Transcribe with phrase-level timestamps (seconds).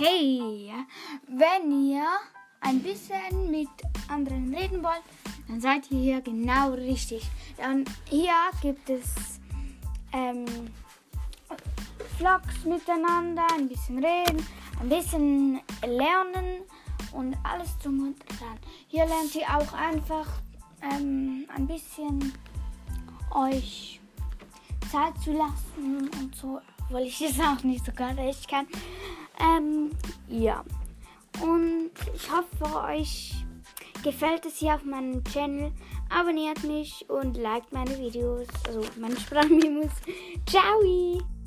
[0.00, 0.72] Hey,
[1.26, 2.06] wenn ihr
[2.60, 3.68] ein bisschen mit
[4.06, 5.02] anderen reden wollt,
[5.48, 7.28] dann seid ihr hier genau richtig.
[7.56, 8.30] Dann hier
[8.62, 9.40] gibt es
[10.12, 10.44] ähm,
[12.16, 14.46] Vlogs miteinander, ein bisschen reden,
[14.80, 16.62] ein bisschen lernen
[17.10, 18.56] und alles drum und dran.
[18.86, 20.28] Hier lernt ihr auch einfach
[20.80, 22.32] ähm, ein bisschen
[23.34, 24.00] euch
[24.92, 28.68] Zeit zu lassen und so, weil ich es auch nicht so gerade echt kann.
[29.40, 29.90] Ähm,
[30.28, 30.64] ja.
[31.40, 33.34] Und ich hoffe, euch
[34.02, 35.72] gefällt es hier auf meinem Channel.
[36.10, 39.90] Abonniert mich und liked meine Videos, also meine Sprachmemos.
[40.46, 41.37] Ciao!